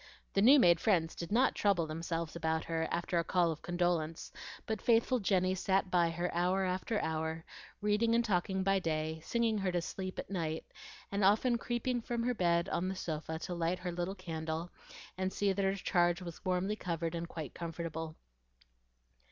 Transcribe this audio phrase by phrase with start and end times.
[0.33, 4.31] The new made friends did not trouble themselves about her after a call of condolence,
[4.65, 7.45] but faithful Jenny sat by her hour after hour,
[7.81, 10.65] reading and talking by day, singing her to sleep at night,
[11.11, 14.71] and often creeping from her bed on the sofa to light her little candle
[15.19, 18.15] and see that her charge was warmly covered and quite comfortable.